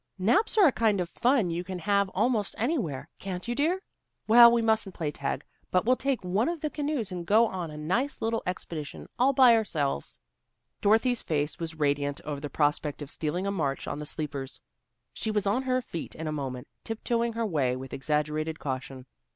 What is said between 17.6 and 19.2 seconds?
with exaggerated caution.